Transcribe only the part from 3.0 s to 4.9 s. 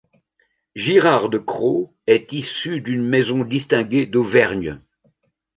maison distinguée d'Auvergne.